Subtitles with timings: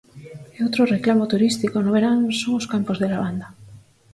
[0.55, 3.47] E outro reclamo turístico no verán son os campos de lavanda.